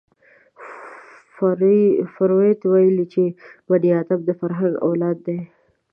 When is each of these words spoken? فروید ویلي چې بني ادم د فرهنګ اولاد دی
فروید 2.13 2.59
ویلي 2.71 3.05
چې 3.13 3.23
بني 3.67 3.89
ادم 4.01 4.19
د 4.25 4.29
فرهنګ 4.39 4.73
اولاد 4.87 5.17
دی 5.27 5.39